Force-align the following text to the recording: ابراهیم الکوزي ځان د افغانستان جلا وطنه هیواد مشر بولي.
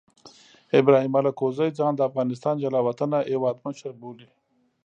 ابراهیم 0.79 1.13
الکوزي 1.19 1.67
ځان 1.77 1.91
د 1.95 2.01
افغانستان 2.09 2.55
جلا 2.63 2.79
وطنه 2.87 3.17
هیواد 3.31 3.55
مشر 3.65 3.91
بولي. 4.01 4.29